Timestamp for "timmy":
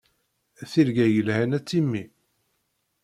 1.67-2.03